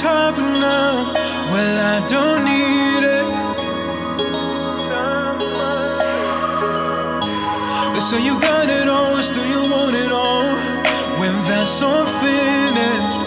top 0.00 0.36
now. 0.38 1.12
Well, 1.52 1.76
I 1.94 2.06
don't 2.06 2.44
need 2.48 3.04
it. 3.18 3.26
They 7.94 8.00
say 8.00 8.24
you 8.24 8.40
got 8.40 8.68
it 8.70 8.88
all, 8.88 9.16
still 9.22 9.46
you 9.46 9.70
want 9.70 9.96
it 9.96 10.12
all. 10.12 10.56
When 11.20 11.34
that's 11.48 11.82
all 11.82 12.06
finished. 12.22 13.18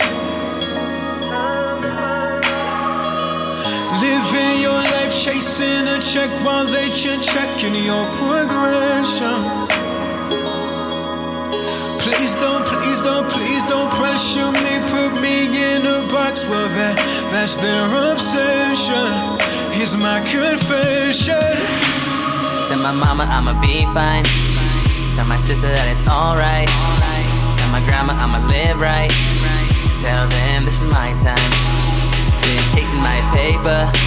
Living 4.02 4.62
your 4.62 4.82
life 4.96 5.14
chasing 5.16 5.88
a 5.88 6.00
check 6.00 6.32
while 6.44 6.66
they 6.66 6.90
check 6.90 7.22
checking 7.22 7.76
your 7.76 8.06
progression. 8.14 9.38
Please 12.00 12.34
don't, 12.36 12.66
please 12.66 13.02
don't, 13.02 13.30
please 13.30 13.66
don't 13.66 13.92
pressure 13.92 14.52
me. 14.64 14.75
Well, 16.50 16.70
that 16.70 16.96
that's 17.32 17.58
their 17.58 17.90
obsession. 18.12 19.10
Here's 19.74 19.98
my 19.98 20.22
confession. 20.22 21.42
Tell 22.70 22.82
my 22.86 22.94
mama 22.94 23.26
I'ma 23.28 23.60
be 23.62 23.86
fine. 23.94 24.24
Tell 25.12 25.26
my 25.26 25.38
sister 25.38 25.68
that 25.68 25.88
it's 25.90 26.06
alright. 26.06 26.70
Tell 27.58 27.72
my 27.72 27.82
grandma 27.82 28.14
I'ma 28.14 28.46
live 28.46 28.80
right. 28.80 29.10
Tell 29.98 30.28
them 30.28 30.66
this 30.66 30.82
is 30.82 30.90
my 30.92 31.18
time. 31.18 31.50
Been 32.46 32.62
chasing 32.70 33.02
my 33.02 33.20
paper. 33.34 34.05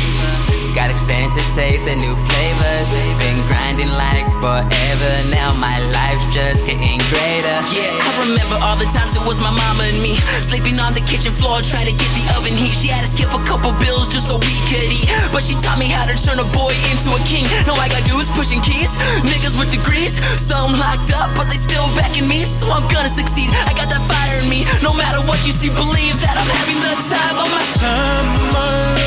Got 1.09 1.17
expensive 1.17 1.49
tastes 1.57 1.89
and 1.89 2.01
new 2.05 2.13
flavors. 2.29 2.89
Been 3.17 3.41
grinding 3.49 3.89
like 3.89 4.29
forever. 4.45 5.13
Now 5.33 5.57
my 5.57 5.81
life's 5.89 6.29
just 6.29 6.67
getting 6.69 7.01
greater. 7.09 7.57
Yeah, 7.73 7.97
I 7.97 8.11
remember 8.29 8.61
all 8.61 8.77
the 8.77 8.85
times 8.93 9.17
it 9.17 9.25
was 9.25 9.41
my 9.41 9.49
mama 9.49 9.89
and 9.89 9.97
me 10.05 10.21
sleeping 10.45 10.77
on 10.77 10.93
the 10.93 11.01
kitchen 11.01 11.33
floor 11.33 11.65
trying 11.65 11.89
to 11.89 11.97
get 11.97 12.11
the 12.13 12.25
oven 12.37 12.53
heat. 12.53 12.77
She 12.77 12.93
had 12.93 13.01
to 13.01 13.09
skip 13.09 13.33
a 13.33 13.41
couple 13.49 13.73
bills 13.81 14.13
just 14.13 14.29
so 14.29 14.37
we 14.37 14.57
could 14.69 14.93
eat. 14.93 15.09
But 15.33 15.43
she 15.49 15.57
taught 15.57 15.81
me 15.81 15.89
how 15.89 16.05
to 16.05 16.13
turn 16.13 16.45
a 16.45 16.49
boy 16.53 16.77
into 16.93 17.17
a 17.17 17.21
king. 17.25 17.49
Now 17.65 17.73
all 17.73 17.81
I 17.81 17.89
gotta 17.89 18.05
do 18.05 18.21
is 18.21 18.29
pushing 18.37 18.61
keys. 18.61 18.93
Niggas 19.25 19.57
with 19.57 19.73
degrees, 19.73 20.21
some 20.37 20.77
locked 20.77 21.09
up, 21.17 21.33
but 21.33 21.49
they 21.49 21.57
still 21.57 21.89
backing 21.97 22.29
me. 22.29 22.45
So 22.45 22.69
I'm 22.69 22.85
gonna 22.93 23.09
succeed. 23.09 23.49
I 23.65 23.73
got 23.73 23.89
that 23.89 24.05
fire 24.05 24.45
in 24.45 24.49
me. 24.53 24.69
No 24.85 24.93
matter 24.93 25.25
what 25.25 25.41
you 25.49 25.57
see, 25.57 25.73
believe 25.73 26.21
that 26.21 26.37
I'm 26.37 26.51
having 26.61 26.79
the 26.85 26.93
time 27.09 27.37
of 27.41 27.49
my 27.49 27.65
time 27.81 28.98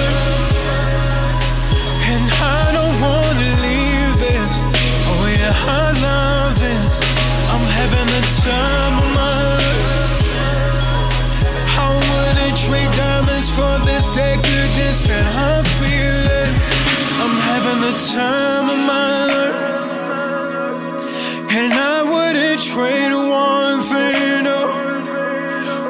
I 5.54 5.92
love 6.08 6.54
this. 6.60 6.92
I'm 7.52 7.66
having 7.80 8.08
the 8.16 8.24
time 8.44 8.96
of 9.04 9.10
my 9.20 9.40
life. 9.60 9.92
I 11.78 11.88
wouldn't 12.10 12.58
trade 12.58 12.92
diamonds 12.96 13.50
for 13.50 13.74
this 13.86 14.10
that 15.08 15.26
I'm 15.38 15.66
feeling. 15.80 16.54
I'm 17.22 17.36
having 17.50 17.80
the 17.88 17.96
time 18.14 18.68
of 18.76 18.80
my 18.94 19.14
life. 19.34 19.60
And 21.58 21.74
I 21.74 22.04
wouldn't 22.12 22.62
trade 22.64 23.14
one 23.14 23.82
thing, 23.92 24.48
oh? 24.48 24.60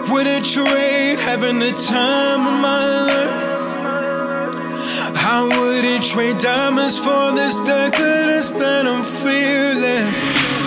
no. 0.08 0.14
Wouldn't 0.14 0.46
trade 0.46 1.20
having 1.20 1.60
the 1.60 1.72
time 1.72 2.42
of 2.48 2.56
my 2.62 2.86
life. 3.08 3.41
I 5.32 5.48
wouldn't 5.48 6.04
trade 6.04 6.44
diamonds 6.44 7.00
for 7.00 7.32
this 7.32 7.56
decadence 7.64 8.52
that 8.52 8.84
I'm 8.84 9.00
feeling. 9.00 10.12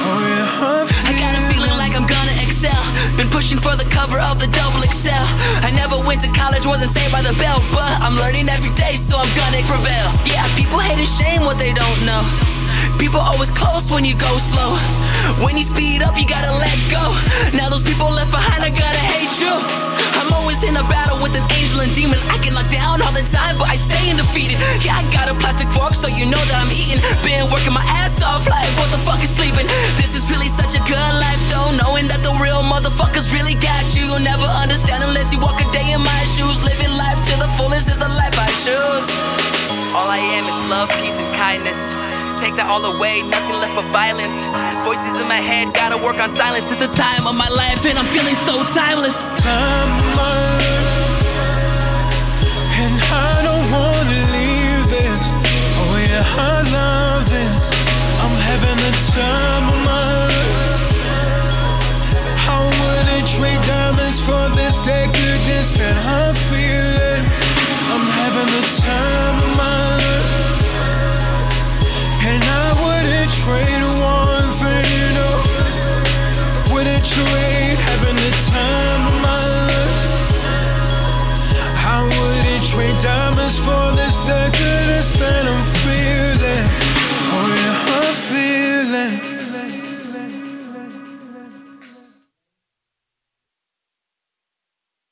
Oh 0.09 0.25
yeah, 0.25 0.81
I'm 0.81 0.89
I 0.89 1.13
got 1.21 1.37
a 1.37 1.43
feeling 1.53 1.77
like 1.77 1.93
I'm 1.93 2.09
gonna 2.09 2.33
excel. 2.41 2.73
Been 3.13 3.29
pushing 3.29 3.61
for 3.61 3.77
the 3.77 3.85
cover 3.93 4.17
of 4.17 4.41
the 4.41 4.49
double 4.57 4.81
XL. 4.81 5.29
I 5.61 5.69
never 5.77 6.01
went 6.01 6.25
to 6.25 6.33
college, 6.33 6.65
wasn't 6.65 6.97
saved 6.97 7.13
by 7.13 7.21
the 7.21 7.37
bell, 7.37 7.61
but 7.77 7.93
I'm 8.01 8.17
learning 8.17 8.49
every 8.49 8.73
day, 8.73 8.97
so 8.97 9.21
I'm 9.21 9.29
gonna 9.37 9.61
prevail. 9.69 10.09
Yeah, 10.25 10.49
people 10.57 10.81
hate 10.81 10.97
and 10.97 11.13
shame 11.13 11.45
what 11.45 11.61
they 11.61 11.77
don't 11.77 12.01
know. 12.09 12.25
People 12.97 13.21
always 13.21 13.53
close 13.53 13.93
when 13.93 14.01
you 14.09 14.17
go 14.17 14.33
slow. 14.41 14.81
When 15.45 15.61
you 15.61 15.65
speed 15.69 16.01
up, 16.01 16.17
you 16.17 16.25
gotta 16.25 16.57
let 16.57 16.79
go. 16.89 17.05
Now 17.53 17.69
those 17.69 17.85
people 17.85 18.09
left 18.09 18.33
behind 18.33 18.65
are 18.65 18.73
gonna 18.73 19.05
hate 19.13 19.37
you. 19.45 19.53
I'm 20.25 20.33
always 20.33 20.65
in 20.65 20.73
a 20.73 20.85
battle 20.89 21.21
with 21.21 21.37
an 21.37 21.45
angel 21.61 21.85
and 21.85 21.93
demon. 21.93 22.17
I 22.33 22.41
get 22.41 22.57
knocked 22.57 22.73
down 22.73 23.05
all 23.05 23.13
the 23.13 23.29
time, 23.29 23.54
Yeah, 24.83 24.99
I 24.99 25.07
got 25.15 25.31
a 25.31 25.37
plastic 25.39 25.71
fork, 25.71 25.95
so 25.95 26.11
you 26.11 26.27
know 26.27 26.41
that 26.51 26.59
I'm 26.59 26.73
eating. 26.75 26.99
Been 27.23 27.47
working 27.53 27.71
my 27.71 27.85
ass 28.03 28.19
off, 28.25 28.49
like 28.51 28.67
what 28.81 28.91
the 28.91 28.99
fuck 28.99 29.23
is 29.23 29.31
sleeping? 29.31 29.71
This 29.95 30.19
is 30.19 30.27
really 30.33 30.51
such 30.51 30.75
a 30.75 30.83
good 30.83 31.15
life, 31.21 31.39
though. 31.53 31.71
Knowing 31.79 32.11
that 32.11 32.27
the 32.27 32.35
real 32.43 32.67
motherfuckers 32.67 33.31
really 33.31 33.55
got 33.55 33.95
you. 33.95 34.11
You'll 34.11 34.27
never 34.27 34.47
understand 34.59 35.07
unless 35.07 35.31
you 35.31 35.39
walk 35.39 35.63
a 35.63 35.69
day 35.71 35.95
in 35.95 36.03
my 36.03 36.23
shoes. 36.35 36.59
Living 36.67 36.91
life 36.97 37.21
to 37.31 37.35
the 37.39 37.51
fullest 37.55 37.87
is 37.93 37.99
the 37.99 38.11
life 38.11 38.35
I 38.35 38.51
choose. 38.63 39.07
All 39.95 40.11
I 40.11 40.19
am 40.19 40.43
is 40.43 40.59
love, 40.67 40.91
peace, 40.99 41.15
and 41.15 41.31
kindness. 41.39 41.79
Take 42.43 42.57
that 42.57 42.67
all 42.67 42.85
away, 42.85 43.23
nothing 43.23 43.57
left 43.63 43.79
but 43.79 43.87
violence. 43.95 44.35
Voices 44.83 45.21
in 45.21 45.29
my 45.29 45.41
head, 45.41 45.73
gotta 45.73 45.97
work 45.97 46.19
on 46.19 46.35
silence. 46.37 46.67
It's 46.69 46.83
the 46.83 46.93
time 46.93 47.27
of 47.27 47.35
my 47.35 47.49
life, 47.49 47.85
and 47.87 47.99
I'm 47.99 48.11
feeling 48.11 48.35
so 48.35 48.65
timeless. 48.75 49.17
time 49.41 50.94